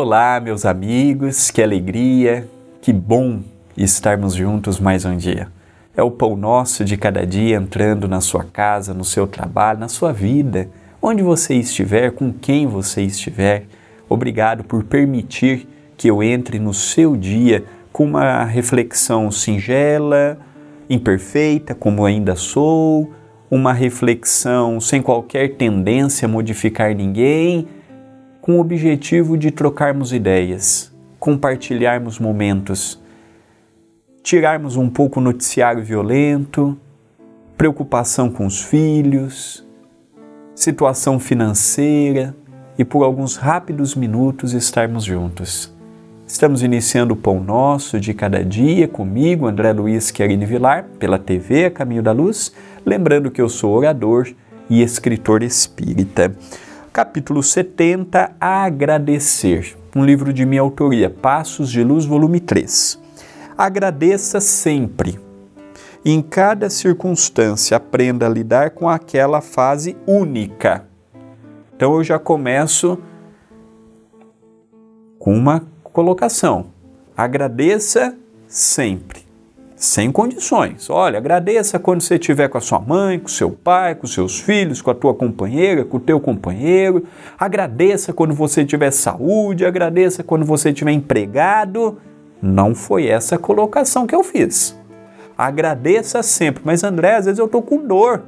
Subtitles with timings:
[0.00, 2.48] Olá, meus amigos, que alegria,
[2.80, 3.40] que bom
[3.76, 5.48] estarmos juntos mais um dia.
[5.96, 9.88] É o pão nosso de cada dia entrando na sua casa, no seu trabalho, na
[9.88, 10.70] sua vida,
[11.02, 13.64] onde você estiver, com quem você estiver.
[14.08, 15.66] Obrigado por permitir
[15.96, 20.38] que eu entre no seu dia com uma reflexão singela,
[20.88, 23.12] imperfeita, como ainda sou,
[23.50, 27.66] uma reflexão sem qualquer tendência a modificar ninguém
[28.48, 32.98] com o objetivo de trocarmos ideias, compartilharmos momentos,
[34.22, 36.74] tirarmos um pouco o noticiário violento,
[37.58, 39.68] preocupação com os filhos,
[40.54, 42.34] situação financeira
[42.78, 45.70] e por alguns rápidos minutos estarmos juntos.
[46.26, 51.66] Estamos iniciando o Pão Nosso de cada dia comigo, André Luiz Querini Vilar, pela TV
[51.66, 52.50] A Caminho da Luz,
[52.86, 54.26] lembrando que eu sou orador
[54.70, 56.34] e escritor espírita
[56.98, 62.98] capítulo 70, Agradecer, um livro de minha autoria, Passos de Luz, volume 3.
[63.56, 65.16] Agradeça sempre.
[66.04, 70.88] Em cada circunstância, aprenda a lidar com aquela fase única.
[71.76, 72.98] Então eu já começo
[75.20, 76.72] com uma colocação.
[77.16, 78.18] Agradeça
[78.48, 79.27] sempre
[79.78, 80.90] sem condições.
[80.90, 84.82] Olha, agradeça quando você estiver com a sua mãe, com seu pai, com seus filhos,
[84.82, 87.04] com a tua companheira, com o teu companheiro.
[87.38, 91.96] Agradeça quando você tiver saúde, agradeça quando você tiver empregado.
[92.42, 94.76] Não foi essa a colocação que eu fiz.
[95.36, 98.24] Agradeça sempre, mas André, às vezes eu estou com dor.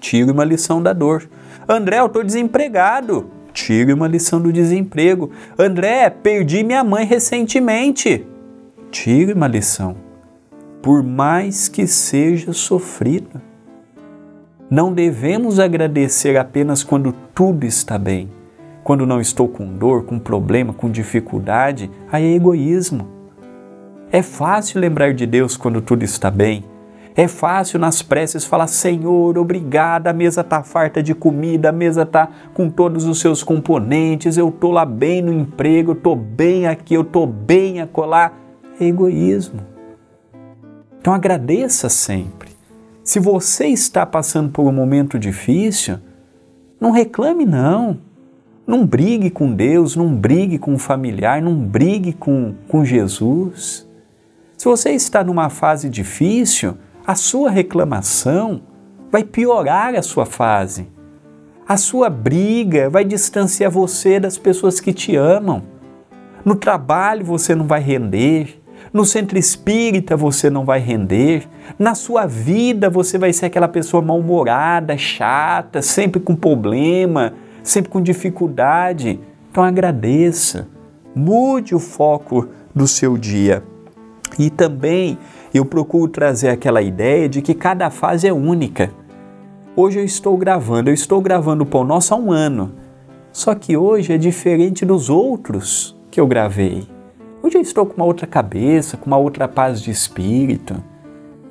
[0.00, 1.28] Tire uma lição da dor.
[1.68, 3.30] André, eu estou desempregado.
[3.52, 5.30] Tire uma lição do desemprego.
[5.56, 8.26] André, perdi minha mãe recentemente.
[8.90, 10.03] Tire uma lição
[10.84, 13.40] por mais que seja sofrido.
[14.68, 18.30] Não devemos agradecer apenas quando tudo está bem.
[18.82, 23.08] Quando não estou com dor, com problema, com dificuldade, aí é egoísmo.
[24.12, 26.62] É fácil lembrar de Deus quando tudo está bem.
[27.16, 32.02] É fácil nas preces falar: Senhor, obrigada, a mesa está farta de comida, a mesa
[32.02, 36.66] está com todos os seus componentes, eu estou lá bem no emprego, eu estou bem
[36.66, 38.32] aqui, eu estou bem acolá.
[38.78, 39.73] É egoísmo.
[41.04, 42.48] Então agradeça sempre.
[43.04, 45.98] Se você está passando por um momento difícil,
[46.80, 47.98] não reclame não.
[48.66, 53.86] Não brigue com Deus, não brigue com o familiar, não brigue com, com Jesus.
[54.56, 56.74] Se você está numa fase difícil,
[57.06, 58.62] a sua reclamação
[59.12, 60.88] vai piorar a sua fase.
[61.68, 65.64] A sua briga vai distanciar você das pessoas que te amam.
[66.42, 68.63] No trabalho você não vai render,
[68.94, 71.48] no centro espírita você não vai render.
[71.76, 78.00] Na sua vida você vai ser aquela pessoa mal-humorada, chata, sempre com problema, sempre com
[78.00, 79.18] dificuldade.
[79.50, 80.68] Então agradeça.
[81.12, 83.64] Mude o foco do seu dia.
[84.38, 85.18] E também
[85.52, 88.92] eu procuro trazer aquela ideia de que cada fase é única.
[89.74, 92.72] Hoje eu estou gravando, eu estou gravando o Pão Nosso há um ano.
[93.32, 96.93] Só que hoje é diferente dos outros que eu gravei.
[97.44, 100.82] Hoje eu estou com uma outra cabeça, com uma outra paz de espírito,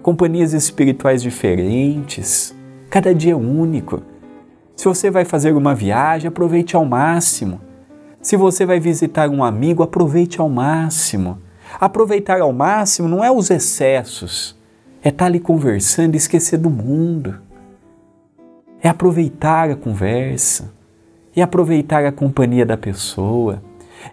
[0.00, 2.54] companhias espirituais diferentes,
[2.88, 4.00] cada dia é único.
[4.76, 7.60] Se você vai fazer uma viagem, aproveite ao máximo.
[8.22, 11.40] Se você vai visitar um amigo, aproveite ao máximo.
[11.80, 14.56] Aproveitar ao máximo não é os excessos,
[15.02, 17.40] é estar ali conversando e esquecer do mundo.
[18.80, 20.72] É aproveitar a conversa,
[21.34, 23.60] é aproveitar a companhia da pessoa,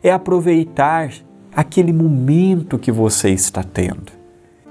[0.01, 1.11] é aproveitar
[1.57, 4.11] aquele momento que você está tendo.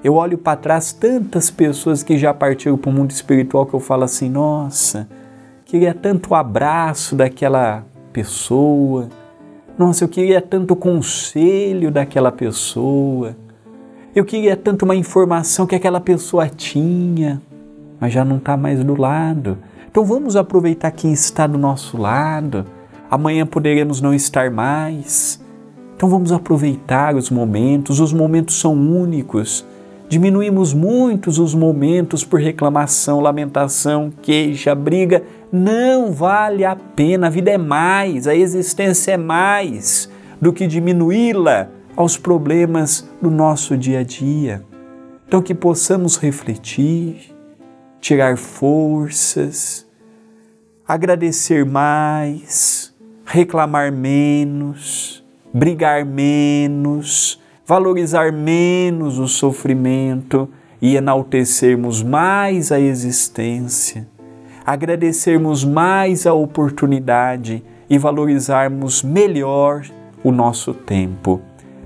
[0.04, 3.80] Eu olho para trás tantas pessoas que já partiram para o mundo espiritual que eu
[3.80, 5.08] falo assim: nossa,
[5.64, 9.08] queria tanto o abraço daquela pessoa,
[9.76, 13.36] nossa, eu queria tanto conselho daquela pessoa,
[14.14, 17.42] eu queria tanto uma informação que aquela pessoa tinha,
[17.98, 19.58] mas já não está mais do lado.
[19.90, 22.64] Então vamos aproveitar quem está do nosso lado.
[23.10, 25.44] Amanhã poderemos não estar mais.
[25.96, 29.64] Então vamos aproveitar os momentos, os momentos são únicos.
[30.10, 35.22] Diminuímos muitos os momentos por reclamação, lamentação, queixa, briga.
[35.50, 41.70] Não vale a pena, a vida é mais, a existência é mais do que diminuí-la
[41.96, 44.62] aos problemas do nosso dia a dia.
[45.26, 47.34] Então que possamos refletir,
[48.02, 49.86] tirar forças,
[50.86, 52.94] agradecer mais,
[53.24, 55.25] reclamar menos
[55.56, 60.46] brigar menos, valorizar menos o sofrimento
[60.82, 64.06] e enaltecermos mais a existência,
[64.66, 69.86] agradecermos mais a oportunidade e valorizarmos melhor
[70.22, 71.40] o nosso tempo.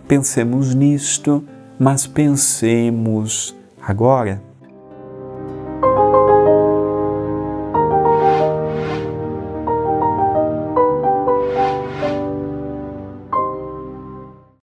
[0.08, 1.44] Pensemos nisto,
[1.78, 4.49] mas pensemos agora.